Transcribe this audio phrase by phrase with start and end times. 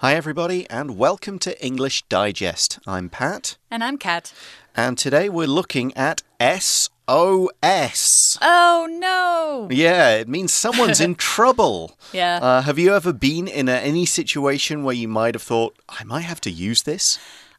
[0.00, 2.78] Hi, everybody, and welcome to English Digest.
[2.86, 4.32] I'm Pat, And I'm Kat.
[4.76, 6.88] and today we're looking at SOS.
[8.42, 9.68] Oh no!
[9.70, 11.96] Yeah, it means someone's in trouble.
[12.12, 12.36] Yeah.
[12.42, 16.04] Uh, have you ever been in a, any situation where you might have thought, I
[16.04, 17.18] might have to use this?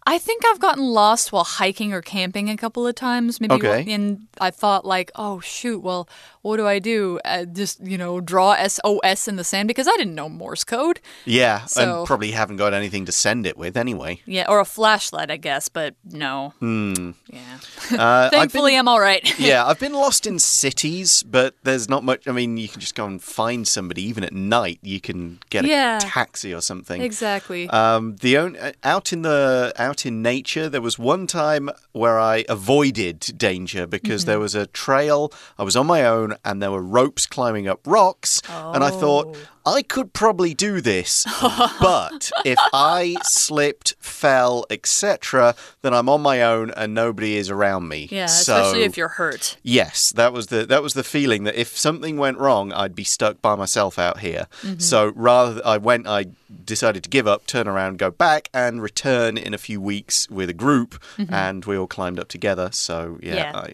[0.09, 3.41] I think I've gotten lost while hiking or camping a couple of times.
[3.41, 3.85] Maybe Okay.
[3.93, 6.07] and I thought like, oh shoot, well,
[6.43, 7.19] what do I do?
[7.25, 11.01] Uh, just you know, draw SOS in the sand because I didn't know Morse code.
[11.25, 14.21] Yeah, So- and probably haven't got anything to send it with anyway.
[14.25, 16.53] Yeah, or a flashlight, I guess, but no.
[16.59, 17.11] Hmm.
[17.27, 17.39] Yeah.
[17.91, 19.37] Uh, I've been- Thankfully, I'm all right.
[19.39, 22.27] yeah, I've been lost in cities, but there's not much.
[22.29, 24.79] I mean, you can just go and find somebody, even at night.
[24.81, 25.99] You can get a Yeah.
[26.01, 27.01] taxi or something.
[27.01, 27.67] exactly.
[27.69, 32.19] Um, the own, uh, out in the out in nature, there was one time where
[32.19, 34.43] I avoided danger because there mm-hmm.
[34.43, 35.31] was a trail.
[35.57, 39.35] I was on my own, and there were ropes climbing up rocks, and I thought
[39.35, 39.39] oh.
[39.67, 41.25] I could probably do this,
[41.81, 47.89] but if I slipped, fell, etc., then I'm on my own and nobody is around
[47.89, 48.07] me.
[48.09, 49.57] yeah, so, especially if you're hurt.
[49.63, 53.03] Yes, that was the that was the feeling that if something went wrong, I'd be
[53.03, 54.47] stuck by myself out here.
[54.61, 54.79] Mm-hmm.
[54.79, 56.07] So rather, I went.
[56.07, 56.27] I
[56.63, 60.49] decided to give up, turn around, go back, and return in a few weeks with
[60.49, 61.33] a group, mm-hmm.
[61.33, 62.69] and we all climbed up together.
[62.71, 63.57] So yeah, Yeah.
[63.67, 63.73] I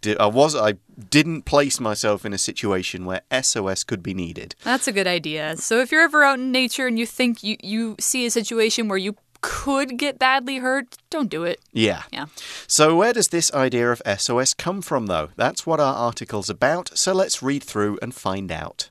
[0.00, 0.18] did.
[0.18, 0.56] I was.
[0.56, 0.74] I
[1.10, 4.54] didn't place myself in a situation where SOS could be needed.
[4.64, 5.56] That's a good idea.
[5.56, 8.88] So if you're ever out in nature and you think you you see a situation
[8.88, 11.60] where you could get badly hurt, don't do it.
[11.72, 12.02] Yeah.
[12.12, 12.26] Yeah.
[12.66, 15.30] So, where does this idea of SOS come from, though?
[15.36, 18.89] That's what our article's about, so let's read through and find out.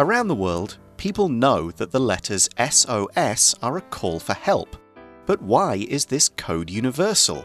[0.00, 4.78] Around the world, people know that the letters SOS are a call for help.
[5.26, 7.44] But why is this code universal?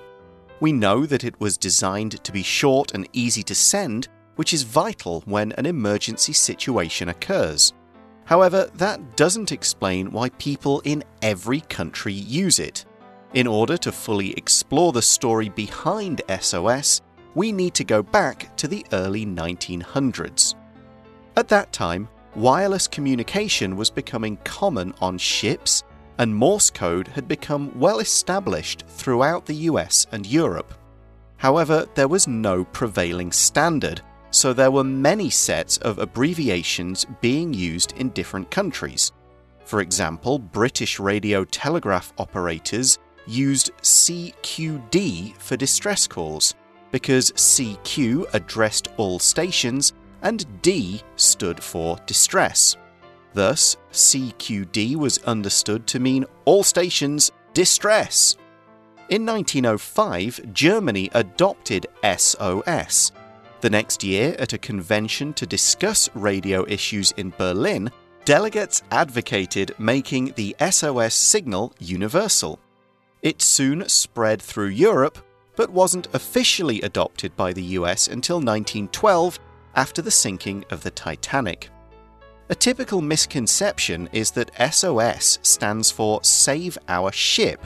[0.61, 4.63] We know that it was designed to be short and easy to send, which is
[4.63, 7.73] vital when an emergency situation occurs.
[8.23, 12.85] However, that doesn't explain why people in every country use it.
[13.33, 17.01] In order to fully explore the story behind SOS,
[17.33, 20.55] we need to go back to the early 1900s.
[21.35, 25.83] At that time, wireless communication was becoming common on ships,
[26.17, 30.73] and Morse code had become well established throughout the US and Europe.
[31.37, 34.01] However, there was no prevailing standard,
[34.31, 39.11] so there were many sets of abbreviations being used in different countries.
[39.65, 46.53] For example, British radio telegraph operators used CQD for distress calls
[46.91, 52.75] because CQ addressed all stations and D stood for distress.
[53.33, 58.37] Thus, CQD was understood to mean all stations distress.
[59.09, 63.11] In 1905, Germany adopted SOS.
[63.61, 67.91] The next year, at a convention to discuss radio issues in Berlin,
[68.25, 72.59] delegates advocated making the SOS signal universal.
[73.21, 75.19] It soon spread through Europe,
[75.55, 79.39] but wasn't officially adopted by the US until 1912
[79.75, 81.69] after the sinking of the Titanic.
[82.49, 87.59] A typical misconception is that SOS stands for Save Our Ship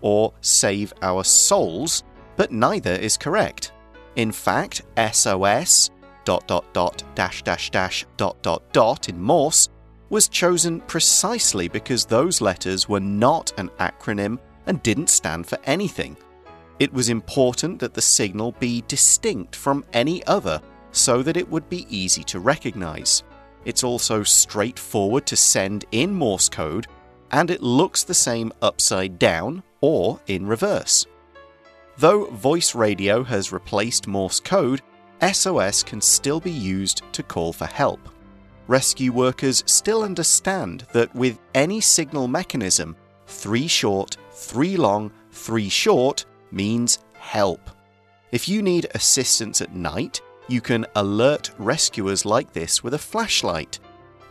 [0.00, 2.02] or Save Our Souls,
[2.36, 3.72] but neither is correct.
[4.16, 4.82] In fact,
[5.12, 5.90] SOS
[6.24, 9.68] dot dot dot dash dash dash dot dot dot in Morse
[10.10, 16.16] was chosen precisely because those letters were not an acronym and didn't stand for anything.
[16.78, 20.60] It was important that the signal be distinct from any other
[20.94, 23.24] so that it would be easy to recognize.
[23.64, 26.86] It's also straightforward to send in Morse code,
[27.30, 31.04] and it looks the same upside down or in reverse.
[31.98, 34.82] Though voice radio has replaced Morse code,
[35.20, 38.00] SOS can still be used to call for help.
[38.66, 46.24] Rescue workers still understand that with any signal mechanism, three short, three long, three short
[46.50, 47.70] means help.
[48.32, 53.78] If you need assistance at night, you can alert rescuers like this with a flashlight.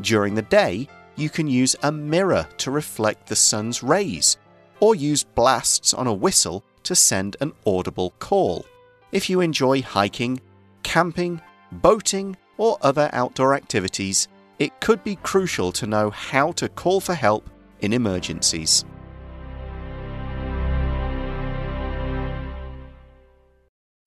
[0.02, 4.38] During the day, you can use a mirror to reflect the sun's rays,
[4.80, 8.66] or use blasts on a whistle to send an audible call.
[9.12, 10.42] If you enjoy hiking,
[10.84, 14.28] camping, boating, or other outdoor activities,
[14.60, 17.50] it could be crucial to know how to call for help
[17.82, 18.86] in emergencies.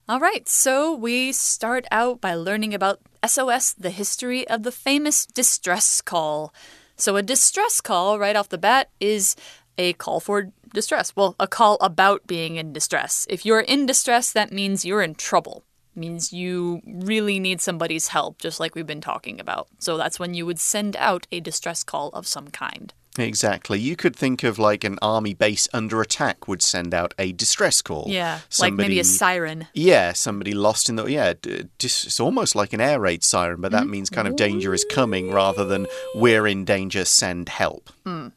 [0.08, 5.26] All right, so we start out by learning about SOS, the history of the famous
[5.26, 6.54] distress call.
[6.96, 9.34] So, a distress call, right off the bat, is
[9.76, 11.16] a call for distress.
[11.16, 13.26] Well, a call about being in distress.
[13.28, 15.64] If you're in distress, that means you're in trouble.
[15.96, 19.66] means you really need somebody's help, just like we've been talking about.
[19.80, 22.94] So that's when you would send out a distress call of some kind.
[23.24, 23.78] Exactly.
[23.78, 27.82] You could think of like an army base under attack would send out a distress
[27.82, 28.06] call.
[28.08, 29.68] Yeah, like maybe a siren.
[29.74, 31.34] Yeah, somebody lost in the yeah.
[31.78, 33.90] Just, it's almost like an air raid siren, but that mm -hmm.
[33.90, 37.04] means kind of danger is coming rather than we're in danger.
[37.04, 37.90] Send help.
[38.04, 38.32] Mm.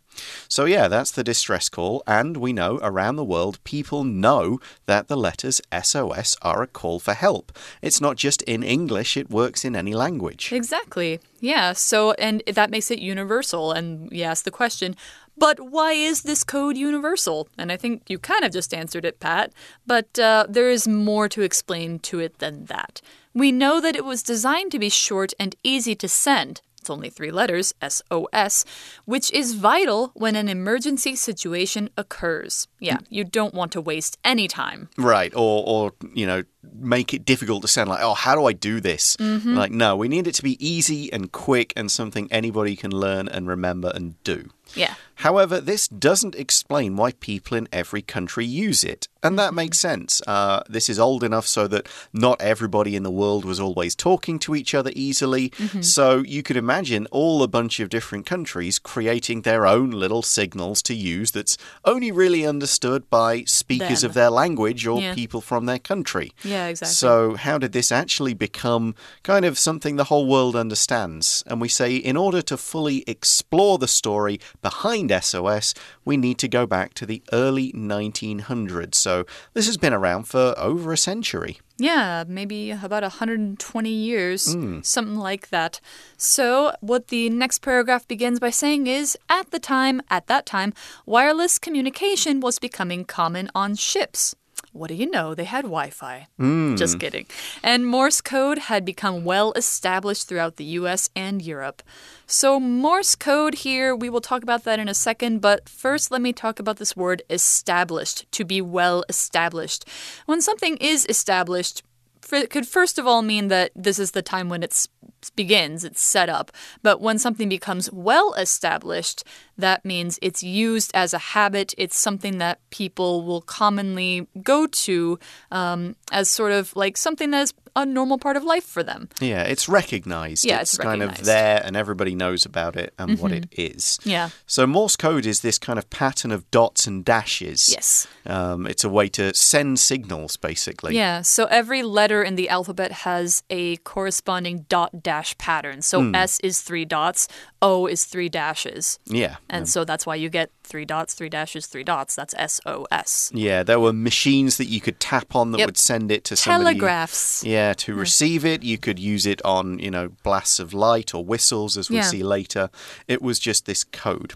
[0.47, 2.03] So, yeah, that's the distress call.
[2.07, 6.99] And we know around the world, people know that the letters SOS are a call
[6.99, 7.51] for help.
[7.81, 10.51] It's not just in English, it works in any language.
[10.51, 11.19] Exactly.
[11.39, 11.73] Yeah.
[11.73, 13.71] So, and that makes it universal.
[13.71, 14.95] And you ask the question,
[15.37, 17.47] but why is this code universal?
[17.57, 19.53] And I think you kind of just answered it, Pat.
[19.87, 23.01] But uh, there is more to explain to it than that.
[23.33, 27.09] We know that it was designed to be short and easy to send, it's only
[27.09, 28.65] three letters, SOS,
[29.05, 32.67] which is vital when an emergency situation occurs.
[32.79, 34.89] Yeah, you don't want to waste any time.
[34.97, 36.43] Right, or, or you know,
[36.73, 39.15] make it difficult to send, like, oh, how do I do this?
[39.19, 39.57] Mm -hmm.
[39.57, 43.29] Like, no, we need it to be easy and quick and something anybody can learn
[43.29, 44.49] and remember and do.
[44.75, 44.93] Yeah.
[45.19, 49.09] However, this doesn't explain why people in every country use it.
[49.21, 50.21] And that makes sense.
[50.25, 54.39] Uh, this is old enough so that not everybody in the world was always talking
[54.39, 55.51] to each other easily.
[55.57, 55.83] Mm -hmm.
[55.83, 60.81] So you could imagine all a bunch of different countries creating their own little signals
[60.83, 64.09] to use that's only really understood by speakers Them.
[64.09, 65.15] of their language or Yeah.
[65.15, 66.31] people from their country.
[66.43, 66.95] Yeah, exactly.
[66.95, 71.43] So, how did this actually become kind of something the whole world understands?
[71.45, 75.73] And we say, in order to fully explore the story behind SOS,
[76.05, 78.95] we need to go back to the early 1900s.
[78.95, 81.59] So, this has been around for over a century.
[81.77, 84.85] Yeah, maybe about 120 years, Mm.
[84.85, 85.79] something like that.
[86.17, 90.73] So, what the next paragraph begins by saying is at the time, at that time,
[91.05, 94.35] wireless communication was becoming common on ships.
[94.71, 95.33] What do you know?
[95.33, 96.27] They had Wi Fi.
[96.39, 96.77] Mm.
[96.77, 97.25] Just kidding.
[97.63, 101.81] And Morse code had become well established throughout the US and Europe.
[102.27, 106.21] So, Morse code here, we will talk about that in a second, but first let
[106.21, 109.85] me talk about this word established, to be well established.
[110.27, 111.83] When something is established,
[112.31, 114.87] it could first of all mean that this is the time when it
[115.35, 116.51] begins, it's set up.
[116.81, 119.23] But when something becomes well established,
[119.57, 121.73] that means it's used as a habit.
[121.77, 125.19] It's something that people will commonly go to
[125.51, 129.09] um, as sort of like something that's a normal part of life for them.
[129.19, 130.45] Yeah, it's recognized.
[130.45, 133.99] Yeah, it's, it's kind of there and everybody knows about it and what it is.
[134.03, 134.29] Yeah.
[134.45, 137.69] So Morse code is this kind of pattern of dots and dashes.
[137.69, 138.07] Yes.
[138.25, 140.95] Um, it's a way to send signals, basically.
[140.95, 145.81] Yeah, so every letter in the alphabet has a corresponding dot dash pattern.
[145.81, 146.15] So Hmm.
[146.15, 147.27] S is three dots,
[147.61, 148.99] O is three dashes.
[149.05, 149.35] Yeah.
[149.49, 152.15] And so that's why you get three dots, three dashes, three dots.
[152.15, 153.31] That's S O S.
[153.33, 155.67] Yeah, there were machines that you could tap on that Yep.
[155.67, 156.75] would send it to somebody.
[156.79, 157.43] Telegraphs.
[157.43, 161.23] Yeah, to receive it, you could use it on, you know, blasts of light or
[161.25, 162.03] whistles, as we Yeah.
[162.03, 162.69] see later.
[163.07, 164.33] It was just this code.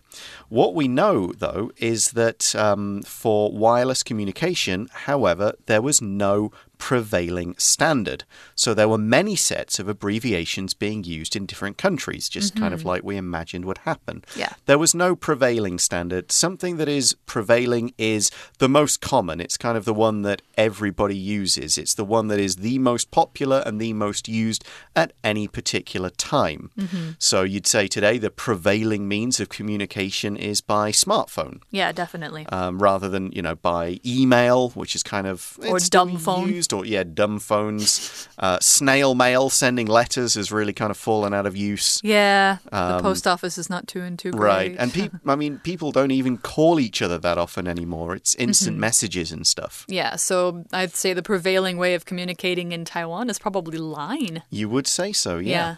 [0.50, 6.52] What we know, though, is that um, for wireless communication, however, there was no
[6.84, 8.26] prevailing standard.
[8.56, 12.84] So there were many sets of abbreviations being used in different countries, just kind of
[12.84, 14.26] like we imagined would happen.
[14.36, 14.52] Yeah.
[14.66, 16.30] There was no prevailing standard.
[16.30, 19.40] Something that is prevailing is the most common.
[19.40, 21.78] It's kind of the one that everybody uses.
[21.78, 26.10] It's the one that is the most popular and the most used at any particular
[26.10, 26.70] time.
[27.18, 31.62] So you'd say today the prevailing means of communication is by smartphone.
[31.72, 32.46] Yeah, definitely.
[32.48, 36.50] Um, rather than you know by email, which is kind of Or dumb phone.
[36.50, 38.28] used, or yeah, dumb phones.
[38.38, 42.02] uh, snail mail, sending letters, has really kind of fallen out of use.
[42.04, 44.42] yeah, the post office is not too into great.
[44.42, 44.76] Um, Right.
[44.78, 48.16] And people, I mean, people don't even call each other that often anymore.
[48.16, 49.86] It's instant messages and stuff.
[49.88, 54.44] yeah, so I'd say the prevailing way of communicating in Taiwan is probably LINE.
[54.50, 55.50] You would say so, yeah.
[55.52, 55.76] Yeah.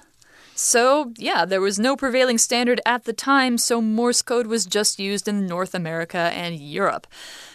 [0.57, 4.99] So, yeah, there was no prevailing standard at the time, so Morse code was just
[4.99, 7.07] used in North America and Europe.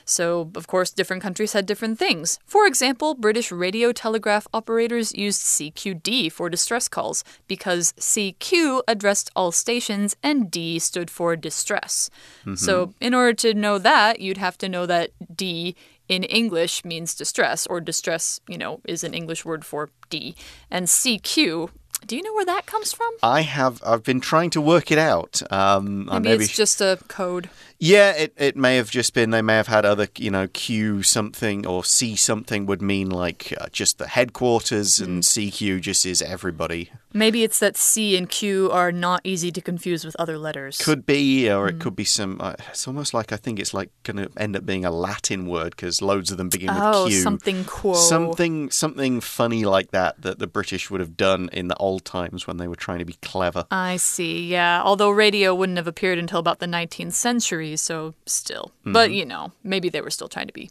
[0.05, 2.39] So, of course, different countries had different things.
[2.45, 9.51] For example, British radio telegraph operators used CQD for distress calls because CQ addressed all
[9.51, 12.11] stations and D stood for distress.
[12.41, 12.57] Mm-hmm.
[12.57, 15.75] So, in order to know that, you'd have to know that D
[16.11, 20.35] in English means distress, or distress, you know, is an English word for D.
[20.69, 21.71] And CQ,
[22.07, 23.11] do you know where that comes from?
[23.23, 23.83] I have.
[23.85, 25.43] I've been trying to work it out.
[25.53, 27.49] Um, Maybe, maybe it's just a code.
[27.83, 31.03] Yeah, it, it may have just been, they may have had other, you know, Q
[31.03, 36.21] something or C something would mean like uh, just the headquarters, and CQ just is
[36.21, 36.91] everybody.
[37.13, 40.77] Maybe it's that C and Q are not easy to confuse with other letters.
[40.79, 43.91] Could be, or it could be some, uh, it's almost like I think it's like
[44.05, 47.13] going to end up being a Latin word because loads of them begin oh, with
[47.15, 47.23] Q.
[47.23, 47.95] something quo.
[47.95, 52.47] Something, something funny like that that the British would have done in the old times
[52.47, 53.67] when they were trying to be clever.
[53.71, 54.83] I see, yeah.
[54.85, 58.73] Although radio wouldn't have appeared until about the 19th century, so still.
[58.81, 58.93] Mm-hmm.
[58.93, 60.71] But, you know, maybe they were still trying to be,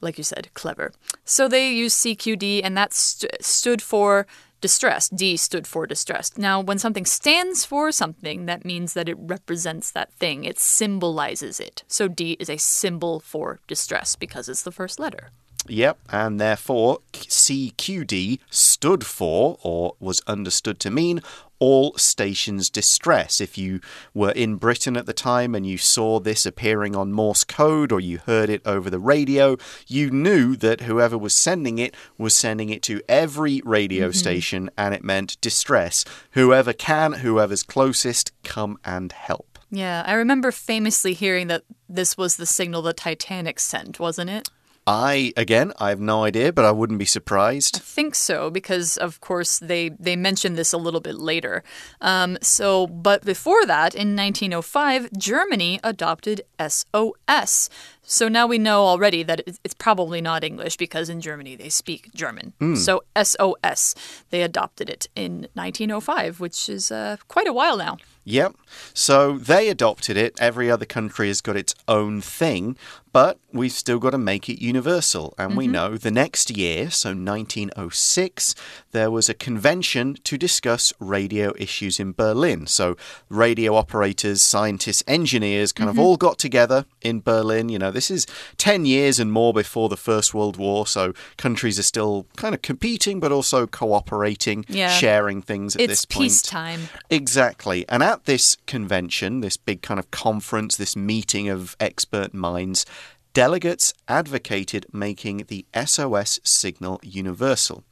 [0.00, 0.92] like you said, clever.
[1.24, 4.26] So they used CQD, and that st stood for
[4.60, 5.08] distress.
[5.08, 6.38] D stood for distressed.
[6.38, 11.60] Now, when something stands for something, that means that it represents that thing, it symbolizes
[11.60, 11.84] it.
[11.86, 15.30] So D is a symbol for distress because it's the first letter.
[15.66, 21.20] Yep, and therefore CQD stood for, or was understood to mean,
[21.58, 23.40] all stations distress.
[23.40, 23.80] If you
[24.14, 28.00] were in Britain at the time and you saw this appearing on Morse code or
[28.00, 32.70] you heard it over the radio, you knew that whoever was sending it was sending
[32.70, 34.18] it to every radio mm-hmm.
[34.18, 36.04] station and it meant distress.
[36.32, 39.58] Whoever can, whoever's closest, come and help.
[39.70, 44.48] Yeah, I remember famously hearing that this was the signal the Titanic sent, wasn't it?
[44.90, 47.76] I, again, I have no idea, but I wouldn't be surprised.
[47.76, 51.62] I think so because, of course, they they mentioned this a little bit later.
[52.00, 57.68] Um, so, but before that, in 1905, Germany adopted SOS.
[58.10, 62.10] So now we know already that it's probably not English because in Germany they speak
[62.14, 62.54] German.
[62.58, 62.74] Hmm.
[62.74, 63.94] So SOS,
[64.30, 67.98] they adopted it in 1905, which is uh, quite a while now.
[68.28, 68.56] Yep.
[68.92, 70.38] So they adopted it.
[70.38, 72.76] Every other country has got its own thing,
[73.10, 75.32] but we've still got to make it universal.
[75.38, 75.72] And we mm-hmm.
[75.72, 78.54] know the next year, so 1906,
[78.92, 82.66] there was a convention to discuss radio issues in Berlin.
[82.66, 82.98] So
[83.30, 86.04] radio operators, scientists, engineers kind of mm-hmm.
[86.04, 87.70] all got together in Berlin.
[87.70, 88.26] You know, this is
[88.58, 92.62] 10 years and more before the First World War, so countries are still kind of
[92.62, 94.88] competing, but also cooperating, Yeah.
[94.96, 96.22] sharing things at It's this point.
[96.26, 96.88] peacetime.
[97.10, 97.84] Exactly.
[97.88, 102.86] And at this convention, this big kind of conference, this meeting of expert minds,
[103.34, 107.82] delegates advocated making the SOS signal universal.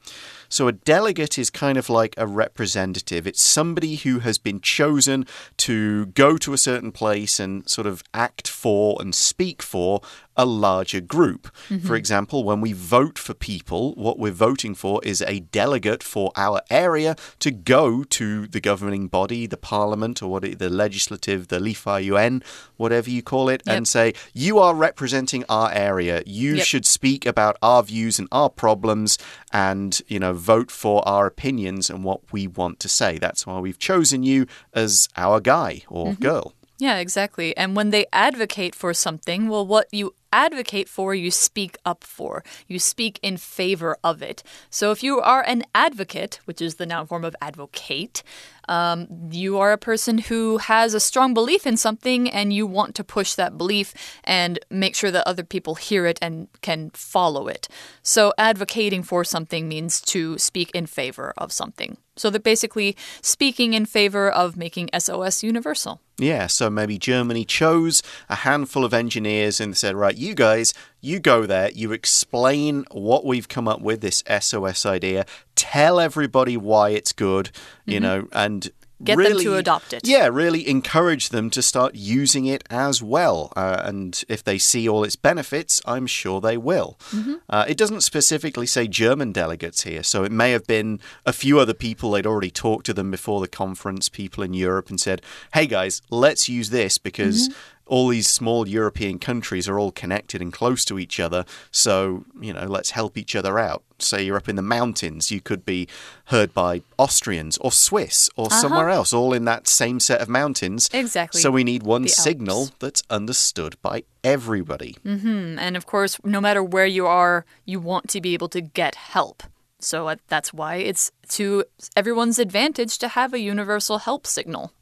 [0.49, 3.27] So a delegate is kind of like a representative.
[3.27, 5.27] It's somebody who has been chosen
[5.59, 10.01] to go to a certain place and sort of act for and speak for
[10.37, 11.47] a larger group.
[11.55, 11.95] For mm-hmm.
[11.95, 16.61] example, when we vote for people, what we're voting for is a delegate for our
[16.71, 21.59] area to go to the governing body, the parliament, or what it, the legislative, the
[21.59, 22.43] Lifa Yuan,
[22.77, 26.23] whatever you call it, and say, You are representing our area.
[26.27, 26.67] You Yep.
[26.67, 29.19] should speak about our views and our problems
[29.53, 33.19] and, you know, vote for our opinions and what we want to say.
[33.19, 36.23] That's why we've chosen you as our guy or mm-hmm.
[36.23, 36.55] girl.
[36.79, 37.57] Yeah, exactly.
[37.57, 42.45] And when they advocate for something, well, what you advocate for, you speak up for.
[42.69, 44.43] You speak in favor of it.
[44.69, 48.23] So if you are an advocate, which is the noun form of advocate,
[48.69, 52.95] um, you are a person who has a strong belief in something and you want
[52.97, 53.95] to push that belief
[54.25, 57.69] and make sure that other people hear it and can follow it.
[58.03, 61.99] So advocating for something means to speak in favor of something.
[62.17, 66.01] So they're basically speaking in favor of making SOS universal.
[66.19, 71.21] Yeah, so maybe Germany chose a handful of engineers and said, right, you guys, you
[71.21, 76.91] go there, you explain what we've come up with, this SOS idea, tell everybody why
[76.91, 77.51] it's good,
[77.85, 78.71] you know, and.
[79.05, 80.09] Get them to adopt it.
[80.09, 83.53] Yeah, really encourage them to start using it as well.
[83.55, 86.99] Uh, and if they see all its benefits, I'm sure they will.
[87.11, 87.35] Mm-hmm.
[87.47, 91.59] Uh, it doesn't specifically say German delegates here, so it may have been a few
[91.59, 92.13] other people.
[92.13, 95.21] They'd already talked to them before the conference, people in Europe, and said,
[95.53, 97.51] hey guys, let's use this because.
[97.51, 97.59] Mm-hmm.
[97.87, 101.45] All these small European countries are all connected and close to each other.
[101.71, 103.83] So, you know, let's help each other out.
[103.99, 105.89] Say you're up in the mountains, you could be
[106.27, 108.61] heard by Austrians or Swiss or uh-huh.
[108.61, 110.91] somewhere else, all in that same set of mountains.
[110.93, 111.41] Exactly.
[111.41, 114.97] So we need one signal that's understood by everybody.
[115.05, 115.59] Mm-hmm.
[115.59, 118.97] And of course, no matter where you are, you want to be able to get
[118.97, 119.43] help.
[119.81, 121.65] So uh, that's why it's to
[121.95, 124.73] everyone's advantage to have a universal help signal.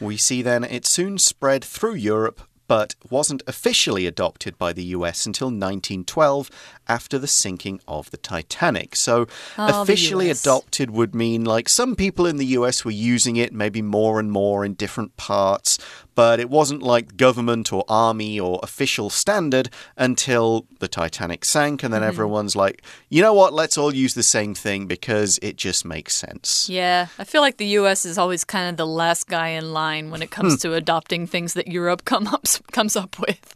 [0.00, 5.26] We see then it soon spread through Europe, but wasn't officially adopted by the US
[5.26, 6.50] until 1912
[6.96, 8.96] after the sinking of the Titanic.
[8.96, 9.26] So,
[9.58, 13.82] Oh, officially adopted would mean like some people in the US were using it maybe
[13.82, 15.78] more and more in different parts,
[16.14, 19.66] but it wasn't like government or army or official standard
[19.96, 22.08] until the Titanic sank, and then Mm-hmm.
[22.08, 26.14] everyone's like, you know what, let's all use the same thing because it just makes
[26.14, 26.68] sense.
[26.68, 30.10] Yeah, I feel like the US is always kind of the last guy in line
[30.10, 30.58] when it comes Hmm.
[30.68, 33.54] to adopting things that Europe come up, comes up with.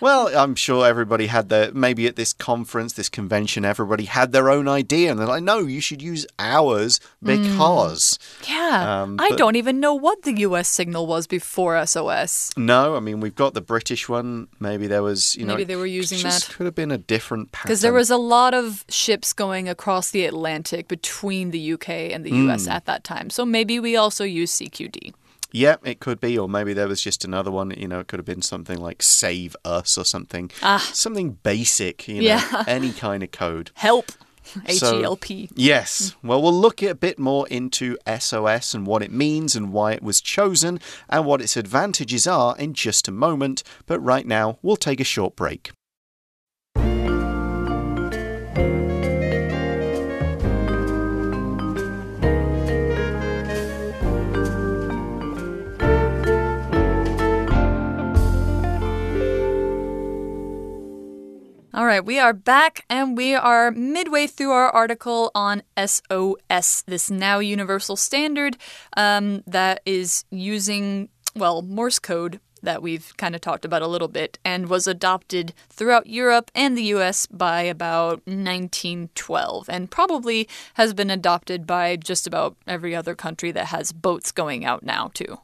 [0.00, 4.50] Well, I'm sure everybody had their, maybe at this conference, this convention, everybody had their
[4.50, 8.18] own idea, and they're like, no, you should use ours because.
[8.48, 12.50] Yeah, Um, I don't even know what the US signal was before SOS.
[12.56, 14.48] No, I mean, we've got the British one.
[14.60, 15.54] Maybe there was, you know.
[15.54, 16.48] Maybe they were using that.
[16.52, 17.68] Could have been a different pattern.
[17.68, 22.24] Because there was a lot of ships going across the Atlantic between the UK and
[22.24, 22.50] the Hmm.
[22.50, 23.30] US at that time.
[23.30, 25.12] So maybe we also use CQD.
[25.56, 27.70] Yeah, it could be, or maybe there was just another one.
[27.70, 30.50] You know, it could have been something like "Save Us" or something.
[30.62, 30.78] Ah.
[30.92, 32.08] something basic.
[32.08, 32.64] You know, Yeah.
[32.66, 33.70] any kind of code.
[33.74, 34.10] Help.
[34.66, 35.48] H So- E L P.
[35.54, 36.14] Yes.
[36.22, 40.02] Well, we'll look a bit more into SOS and what it means and why it
[40.02, 43.62] was chosen and what its advantages are in just a moment.
[43.86, 45.70] But right now, we'll take a short break.
[61.84, 67.10] All right, we are back and we are midway through our article on SOS, this
[67.10, 68.56] now universal standard
[68.96, 74.08] um, that is using, well, Morse code that we've kind of talked about a little
[74.08, 80.94] bit and was adopted throughout Europe and the US by about 1912 and probably has
[80.94, 85.38] been adopted by just about every other country that has boats going out now, too.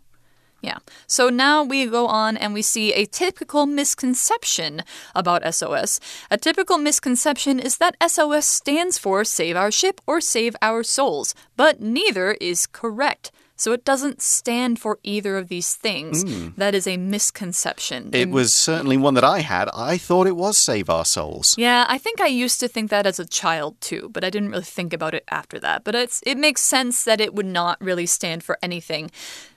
[0.62, 0.78] Yeah.
[1.06, 4.82] So now we go on and we see a typical misconception
[5.14, 6.00] about SOS.
[6.30, 11.34] A typical misconception is that SOS stands for Save Our Ship or Save Our Souls,
[11.56, 13.30] but neither is correct.
[13.56, 16.22] So it doesn't stand for either of these things.
[16.22, 16.48] Hmm.
[16.56, 18.08] That is a misconception.
[18.14, 19.68] It And- was certainly one that I had.
[19.74, 21.54] I thought it was Save Our Souls.
[21.58, 24.48] yeah, I think I used to think that as a child too, but I didn't
[24.50, 25.84] really think about it after that.
[25.84, 29.10] But it's it makes sense that it would not really stand for anything.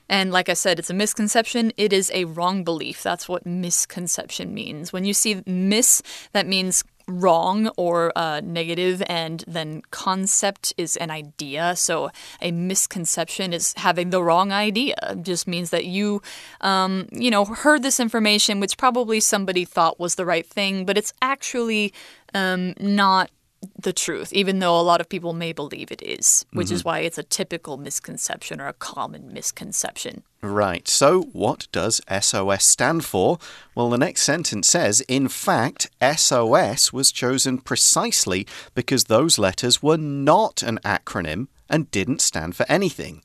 [0.08, 1.72] And like I said, it's a misconception.
[1.76, 3.02] It is a wrong belief.
[3.02, 4.92] That's what misconception means.
[4.92, 11.10] When you see mis, that means wrong or uh, negative, and then concept is an
[11.10, 11.76] idea.
[11.76, 14.96] So a misconception is having the wrong idea.
[15.10, 16.22] It just means that you,
[16.60, 20.96] um, you know, heard this information, which probably somebody thought was the right thing, but
[20.96, 21.92] it's actually
[22.32, 23.30] um, not
[23.78, 27.00] the truth, even though a lot of people may believe it is, which is why
[27.00, 30.22] it's a typical misconception or a common misconception.
[30.42, 30.86] Right.
[30.86, 33.38] So, what does SOS stand for?
[33.74, 39.96] Well, the next sentence says, in fact, SOS was chosen precisely because those letters were
[39.96, 43.22] not an acronym and didn't stand for anything.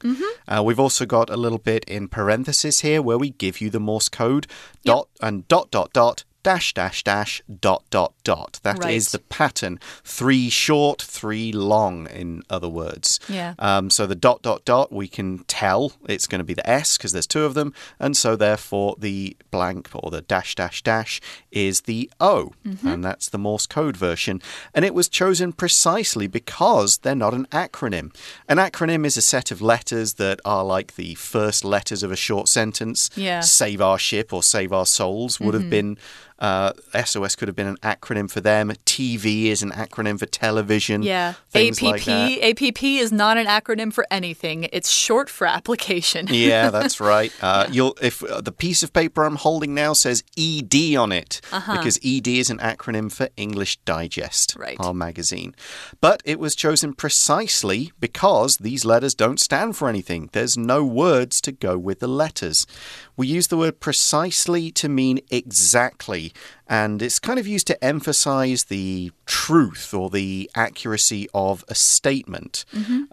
[0.47, 3.80] Uh, we've also got a little bit in parenthesis here where we give you the
[3.80, 4.47] Morse code
[4.86, 8.60] dot and dot dot dot dash dash dash dot dot dot.
[8.63, 9.12] That is Right.
[9.12, 9.80] the pattern.
[10.04, 13.19] Three short, three long, in other words.
[13.28, 13.54] Yeah.
[13.60, 16.97] Um, so the dot dot dot, we can tell it's going to be the S
[16.97, 21.19] because there's two of them, and so therefore the blank or the dash dash dash
[21.52, 24.41] is the O, and that's the Morse code version.
[24.73, 28.13] And it was chosen precisely because they're not an acronym.
[28.47, 32.15] An acronym is a set of letters that are like the first letters of a
[32.15, 33.10] short sentence.
[33.15, 33.41] Yeah.
[33.41, 35.97] Save our ship or save our souls would have been.
[36.39, 36.71] Uh,
[37.06, 38.71] SOS could have been an acronym for them.
[38.86, 41.04] TV is an acronym for television.
[41.04, 41.34] Yeah.
[41.54, 42.08] APP like.
[42.08, 44.67] APP is not an acronym for anything.
[44.71, 46.28] It's short for application.
[46.39, 47.34] Yeah, that's right.
[47.41, 51.41] Uh, You'll if uh, the piece of paper I'm holding now says ED on it
[51.52, 54.78] because ED is an acronym for English Digest, Right.
[54.80, 55.54] our magazine.
[55.99, 60.30] But it was chosen precisely because these letters don't stand for anything.
[60.32, 62.65] There's no words to go with the letters.
[63.19, 66.32] We use the word precisely to mean exactly,
[66.67, 72.63] and it's kind of used to emphasize the truth or the accuracy of a statement.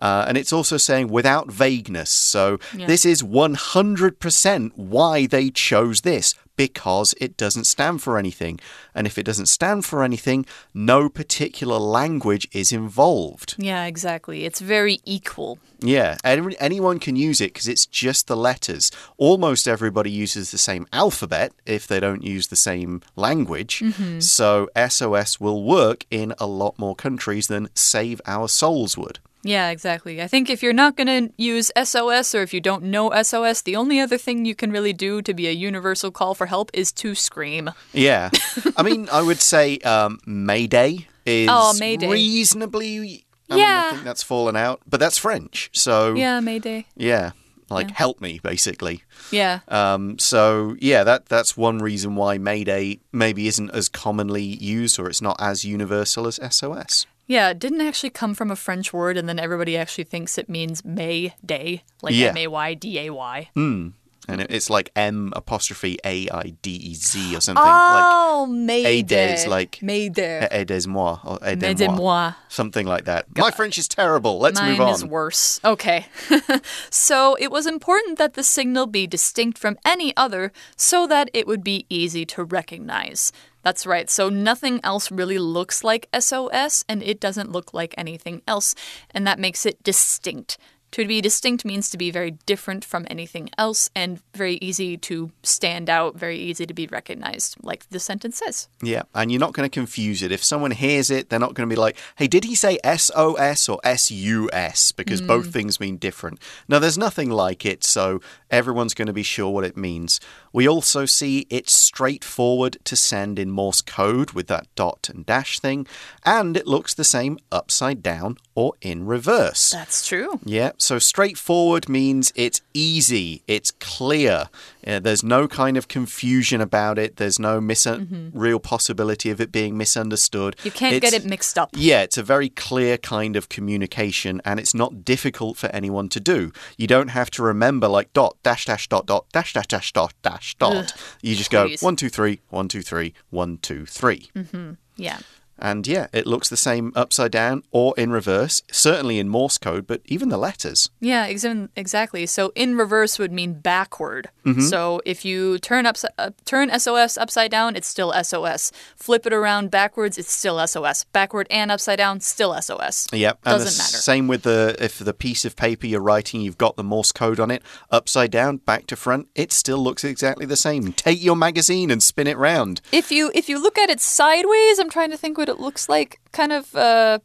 [0.00, 2.10] Uh, and it's also saying without vagueness.
[2.10, 2.86] So Yeah.
[2.86, 6.34] this is 100% why they chose this.
[6.56, 8.58] Because it doesn't stand for anything.
[8.94, 13.54] And if it doesn't stand for anything, no particular language is involved.
[13.58, 14.44] Yeah, exactly.
[14.44, 15.58] It's very equal.
[15.80, 18.90] Yeah, any- anyone can use it because it's just the letters.
[19.18, 23.80] Almost everybody uses the same alphabet if they don't use the same language.
[23.80, 24.20] Mm-hmm.
[24.20, 29.18] So SOS will work in a lot more countries than Save Our Souls would.
[29.46, 30.20] Yeah, exactly.
[30.20, 33.62] I think if you're not going to use SOS or if you don't know SOS,
[33.62, 36.70] the only other thing you can really do to be a universal call for help
[36.74, 37.70] is to scream.
[37.92, 38.30] Yeah.
[38.76, 42.10] I mean, I would say um, Mayday is Oh, Mayday.
[42.10, 43.24] reasonably.
[43.48, 45.70] I mean, I think that's fallen out, but that's French.
[45.72, 46.86] So, Yeah, Mayday.
[46.96, 47.30] yeah.
[47.70, 49.02] like help me, basically.
[49.32, 49.58] Yeah.
[49.68, 55.08] Um, so yeah, that that's one reason why Mayday maybe isn't as commonly used, or
[55.08, 57.06] it's not as universal as SOS.
[57.26, 60.48] Yeah, it didn't actually come from a French word, and then everybody actually thinks it
[60.48, 62.28] means May Day, like Yeah.
[62.28, 63.48] M A Y D A Y.
[63.54, 63.88] Hmm.
[64.28, 67.72] And it's like M apostrophe A I D E Z or something like
[68.04, 69.46] Oh, May Day.
[69.46, 70.48] like- May Day.
[70.50, 72.32] aidez-moi or aidez-moi.
[72.48, 73.26] Something like that.
[73.36, 74.40] My French is terrible.
[74.40, 74.86] Let's Mine move on.
[74.86, 75.60] Mine is worse.
[75.64, 76.06] Okay.
[76.90, 81.46] so it was important that the signal be distinct from any other so that it
[81.46, 83.30] would be easy to recognize.
[83.66, 84.08] That's right.
[84.08, 88.76] So nothing else really looks like SOS and it doesn't look like anything else.
[89.10, 90.56] And that makes it distinct.
[90.92, 95.30] To be distinct means to be very different from anything else and very easy to
[95.42, 98.68] stand out, very easy to be recognized, like the sentence says.
[98.82, 100.32] Yeah, and you're not going to confuse it.
[100.32, 103.68] If someone hears it, they're not going to be like, hey, did he say SOS
[103.68, 104.92] or SUS?
[104.92, 105.26] Because Mm.
[105.26, 106.38] both things mean different.
[106.66, 108.20] Now, there's nothing like it, so
[108.50, 110.18] everyone's going to be sure what it means.
[110.52, 115.60] We also see it's straightforward to send in Morse code with that dot and dash
[115.60, 115.86] thing,
[116.24, 119.70] and it looks the same upside down or in reverse.
[119.70, 120.40] That's true.
[120.44, 124.48] Yeah, so straightforward means it's easy, it's clear.
[124.86, 127.16] Yeah, there's no kind of confusion about it.
[127.16, 128.38] There's no mis mm-hmm.
[128.38, 130.56] real possibility of it being misunderstood.
[130.62, 131.70] You can't get it mixed up.
[131.74, 136.20] Yeah, it's a very clear kind of communication and it's not difficult for anyone to
[136.20, 136.52] do.
[136.76, 140.14] You don't have to remember like dot, dash, dash, dot, dot, dash, dash, dash, dot,
[140.22, 140.92] dash, dot.
[141.22, 141.80] you just please.
[141.80, 144.30] go one, two, three, one, two, three, one, two, three.
[144.36, 145.18] Mm-hmm, yeah.
[145.58, 149.86] And yeah, it looks the same upside down or in reverse, certainly in Morse code,
[149.86, 150.90] but even the letters.
[151.00, 152.26] Yeah, exa- exactly.
[152.26, 154.28] So in reverse would mean backward.
[154.44, 154.60] Mm-hmm.
[154.60, 158.70] So if you turn up, uh, turn SOS upside down, it's still SOS.
[158.96, 161.04] Flip it around backwards, it's still SOS.
[161.04, 163.08] Backward and upside down, still SOS.
[163.12, 163.38] Yep.
[163.44, 163.96] And the Doesn't matter.
[163.96, 167.40] Same with the if the piece of paper you're writing, you've got the Morse code
[167.40, 170.92] on it, upside down, back to front, it still looks exactly the same.
[170.92, 172.80] Take your magazine and spin it round.
[172.92, 175.88] If you if you look at it sideways, I'm trying to think what it looks
[175.88, 176.20] like.
[176.32, 176.74] Kind of.
[176.74, 177.18] Uh,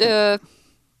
[0.00, 0.38] uh,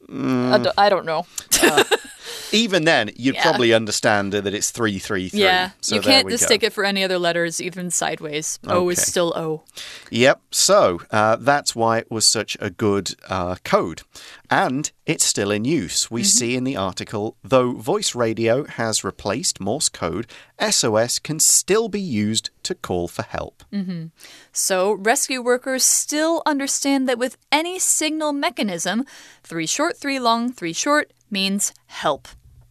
[0.08, 1.26] I don't- I don't know.
[2.52, 3.42] Even then, you'd Yeah.
[3.42, 5.40] probably understand that it's three three three.
[5.40, 8.58] Yeah, So you can't mistake it for any other letters, even sideways.
[8.68, 9.64] O is still O.
[10.10, 10.40] Yep.
[10.52, 14.02] So uh, that's why it was such a good uh, code.
[14.50, 16.10] And it's still in use.
[16.10, 16.26] We mm-hmm.
[16.26, 20.26] see in the article though voice radio has replaced Morse code,
[20.60, 23.64] SOS can still be used to call for help.
[23.72, 24.06] Mm-hmm.
[24.52, 29.04] So, rescue workers still understand that with any signal mechanism,
[29.42, 32.28] three short, three long, three short means help.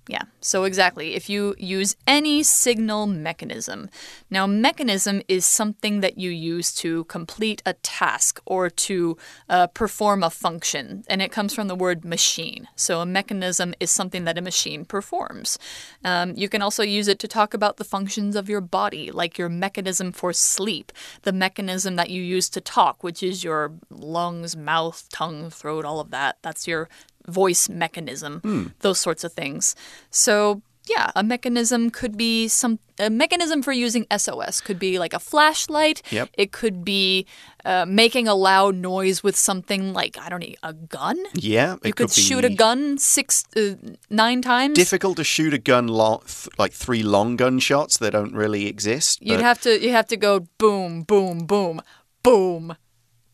[0.08, 1.16] Yeah, so exactly.
[1.16, 3.90] If you use any signal mechanism.
[4.30, 10.22] Now, mechanism is something that you use to complete a task or to uh, perform
[10.22, 12.68] a function, and it comes from the word machine.
[12.76, 15.58] So, a mechanism is something that a machine performs.
[16.04, 19.38] Um, you can also use it to talk about the functions of your body, like
[19.38, 24.58] your mechanism for sleep, the mechanism that you use to talk, which is your lungs,
[24.58, 26.40] mouth, tongue, throat, all of that.
[26.42, 26.90] That's your
[27.28, 29.76] voice mechanism, those sorts of things.
[30.10, 35.14] So, yeah, a mechanism could be some a mechanism for using SOS could be like
[35.14, 36.02] a flashlight.
[36.12, 36.30] Yep.
[36.34, 37.26] It could be
[37.66, 41.18] uh, making a loud noise with something like I don't know a gun.
[41.34, 43.76] Yeah, it You could, be shoot a gun six, uh,
[44.10, 44.76] nine times.
[44.76, 47.98] Difficult to shoot a gun long, th like three long gun shots.
[47.98, 49.20] They don't really exist.
[49.22, 51.82] You'd have to you have to go boom, boom, boom,
[52.24, 52.76] boom,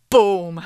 [0.10, 0.62] boom,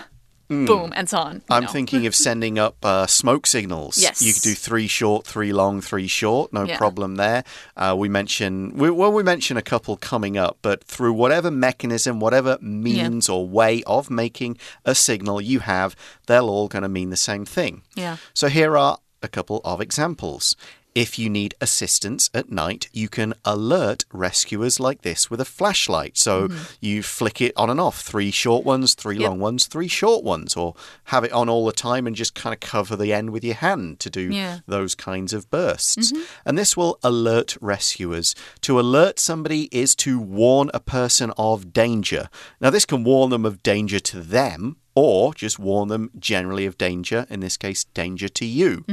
[0.47, 1.41] boom, and so on.
[1.49, 1.69] I'm know.
[1.69, 3.97] thinking of sending up uh, smoke signals.
[3.97, 4.21] Yes.
[4.21, 6.53] you could do three short, three long, three short.
[6.53, 6.77] No Yeah.
[6.77, 7.43] problem there.
[7.75, 12.19] Uh, we mention we, well, we mention a couple coming up, but through whatever mechanism,
[12.19, 15.95] whatever means or way of making a signal you have,
[16.27, 17.82] they're all going to mean the same thing.
[17.95, 18.17] Yeah.
[18.34, 20.56] So here are a couple of examples.
[20.95, 26.17] If you need assistance at night, you can alert rescuers like this with a flashlight.
[26.17, 26.63] So mm-hmm.
[26.82, 29.29] you flick it on and off three short ones, three Yep.
[29.29, 30.75] long ones, three short ones, or
[31.06, 33.56] have it on all the time and just kind of cover the end with your
[33.56, 34.60] hand to do Yeah.
[34.67, 36.12] those kinds of bursts.
[36.12, 36.21] Mm-hmm.
[36.45, 38.36] And this will alert rescuers.
[38.62, 42.29] To alert somebody is to warn a person of danger.
[42.62, 44.77] Now, this can warn them of danger to them.
[44.95, 48.86] Or just warn them generally of danger, in this case, danger to you.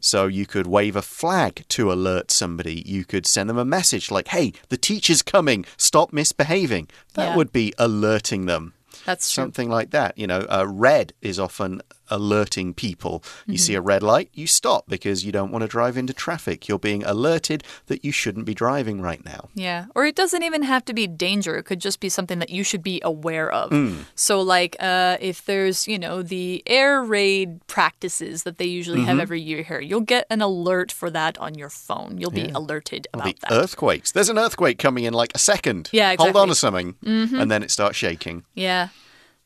[0.00, 2.82] So you could wave a flag to alert somebody.
[2.86, 6.88] You could send them a message like, hey, the teacher's coming, stop misbehaving.
[7.14, 7.36] That Yeah.
[7.36, 8.72] would be alerting them.
[9.04, 9.42] That's true.
[9.44, 10.16] Something like that.
[10.16, 13.24] You know, uh, red is often alerting people.
[13.46, 13.88] You see a mm-hmm.
[13.88, 16.68] red light, you stop because you don't want to drive into traffic.
[16.68, 19.48] You're being alerted that you shouldn't be driving right now.
[19.54, 19.86] Yeah.
[19.94, 21.56] Or it doesn't even have to be danger.
[21.56, 23.70] It could just be something that you should be aware of.
[23.70, 24.04] Mm.
[24.14, 29.14] So, like, uh, if there's, you know, the air raid practices that they usually have
[29.14, 29.20] mm-hmm.
[29.20, 32.18] every year here, you'll get an alert for that on your phone.
[32.18, 33.52] You'll be alerted about the that.
[33.52, 34.12] earthquakes.
[34.12, 35.88] There's an earthquake coming in like a second.
[35.92, 36.48] Yeah, Hold on exactly.
[36.48, 36.94] to something.
[37.04, 37.40] Mm-hmm.
[37.40, 38.44] And then it starts shaking.
[38.54, 38.88] Yeah.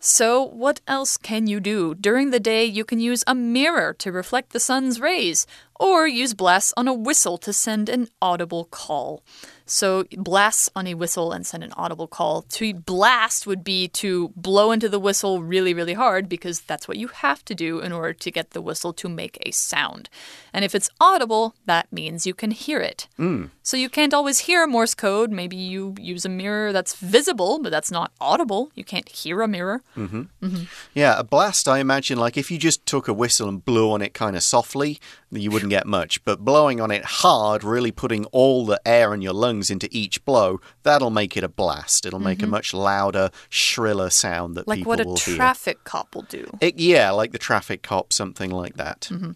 [0.09, 1.93] So, what else can you do?
[1.93, 5.49] During the day, you can use a mirror to reflect the sun's rays,
[5.81, 9.25] or use blasts on a whistle to send an audible call.
[9.67, 12.43] So, blasts on a whistle and send an audible call.
[12.43, 16.99] To blast would be to blow into the whistle really, really hard because that's what
[16.99, 20.09] you have to do in order to get the whistle to make a sound.
[20.53, 23.09] And if it's audible, that means you can hear it.
[23.17, 23.47] Hmm.
[23.63, 25.33] So, you can't always hear Morse code.
[25.33, 28.71] Maybe you use a mirror that's visible, but that's not audible.
[28.77, 29.83] You can't hear a mirror.
[29.97, 30.23] Mm-hmm.
[30.43, 30.63] Mm-hmm.
[30.95, 34.01] Yeah, a blast, I imagine, like if you just took a whistle and blew on
[34.01, 35.01] it kind of softly,
[35.31, 36.25] you wouldn't get much.
[36.25, 40.25] But blowing on it hard, really putting all the air in your lungs into each
[40.25, 42.05] blow, that'll make it a blast.
[42.07, 44.81] It'll make a much louder, shriller sound that Mm-hmm.
[44.81, 45.37] Like what a will hear.
[45.37, 46.51] traffic cop will do.
[46.61, 49.09] It, yeah, like the traffic cop, something like that.
[49.13, 49.33] Mm-hmm.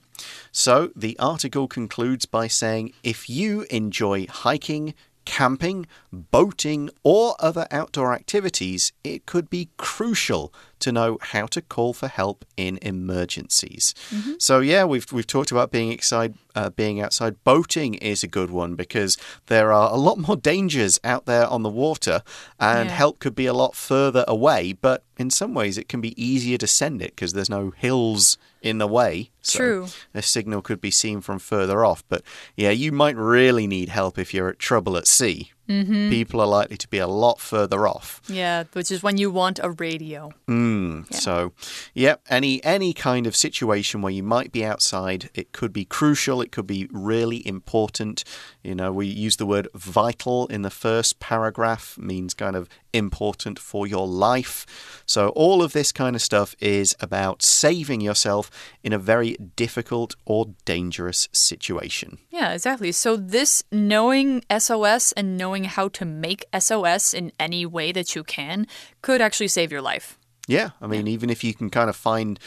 [0.52, 8.12] So the article concludes by saying if you enjoy hiking, camping, boating, or other outdoor
[8.12, 13.94] activities, it could be crucial to know how to call for help in emergencies.
[14.10, 14.32] Mm-hmm.
[14.38, 16.34] So yeah, we've we've talked about being outside.
[16.52, 19.16] Uh, being outside boating is a good one because
[19.46, 22.22] there are a lot more dangers out there on the water,
[22.58, 22.94] and Yeah.
[22.96, 24.72] help could be a lot further away.
[24.72, 28.36] But in some ways, it can be easier to send it because there's no hills
[28.62, 29.30] in the way.
[29.42, 29.86] So True.
[30.12, 32.02] A signal could be seen from further off.
[32.08, 32.22] But
[32.56, 35.52] yeah, you might really need help if you're at trouble at sea.
[35.70, 36.10] Mm-hmm.
[36.10, 38.20] People are likely to be a lot further off.
[38.28, 40.32] Yeah, which is when you want a radio.
[40.48, 41.52] Mm, So,
[41.94, 46.42] yep, any any kind of situation where you might be outside, it could be crucial.
[46.42, 48.24] It could be really important.
[48.62, 53.58] You know, we use the word vital in the first paragraph, means kind of important
[53.58, 55.02] for your life.
[55.06, 58.50] So, all of this kind of stuff is about saving yourself
[58.82, 62.18] in a very difficult or dangerous situation.
[62.30, 62.92] Yeah, exactly.
[62.92, 68.24] So, this knowing SOS and knowing how to make SOS in any way that you
[68.24, 68.66] can
[69.00, 70.18] could actually save your life.
[70.46, 72.38] Yeah, I mean, even if you can kind of find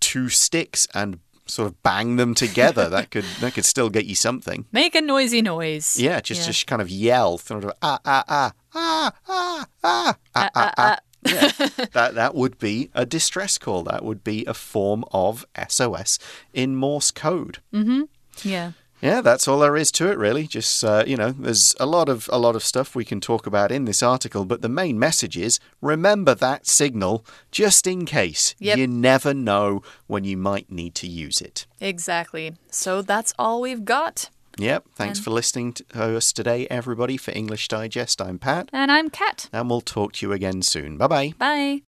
[0.00, 4.14] two sticks and sort of bang them together, that could that could still get you
[4.14, 4.66] something.
[4.72, 5.98] Make a noisy noise.
[5.98, 10.50] Yeah, just just kind of yell, sort of ah ah ah ah ah ah ah
[10.54, 10.74] ah.
[10.76, 10.98] ah.
[11.24, 11.50] Yeah,
[11.92, 13.82] that that would be a distress call.
[13.82, 16.18] That would be a form of SOS
[16.52, 17.58] in Morse code.
[18.42, 18.72] Yeah.
[19.02, 20.46] Yeah, that's all there is to it, really.
[20.46, 23.46] Just uh, you know, there's a lot of a lot of stuff we can talk
[23.46, 28.54] about in this article, but the main message is remember that signal just in case.
[28.58, 28.78] Yep.
[28.78, 31.66] You never know when you might need to use it.
[31.80, 32.54] Exactly.
[32.70, 34.30] So, that's all we've got.
[34.58, 34.84] Yep.
[34.94, 37.18] Thanks for listening to us today, everybody.
[37.18, 39.50] For English Digest, I'm Pat, And I'm Kat.
[39.52, 40.96] and we'll talk to you again soon.
[40.96, 41.34] Bye bye.
[41.38, 41.85] Bye.